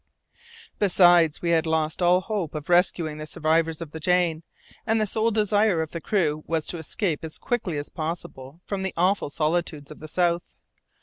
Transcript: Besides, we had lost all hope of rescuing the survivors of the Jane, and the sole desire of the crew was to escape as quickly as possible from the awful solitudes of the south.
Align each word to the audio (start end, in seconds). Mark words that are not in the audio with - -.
Besides, 0.79 1.43
we 1.43 1.51
had 1.51 1.67
lost 1.67 2.01
all 2.01 2.21
hope 2.21 2.55
of 2.55 2.69
rescuing 2.69 3.19
the 3.19 3.27
survivors 3.27 3.81
of 3.81 3.91
the 3.91 3.99
Jane, 3.99 4.41
and 4.87 4.99
the 4.99 5.05
sole 5.05 5.29
desire 5.29 5.79
of 5.79 5.91
the 5.91 6.01
crew 6.01 6.43
was 6.47 6.65
to 6.69 6.79
escape 6.79 7.23
as 7.23 7.37
quickly 7.37 7.77
as 7.77 7.89
possible 7.89 8.61
from 8.65 8.81
the 8.81 8.95
awful 8.97 9.29
solitudes 9.29 9.91
of 9.91 9.99
the 9.99 10.07
south. 10.07 10.55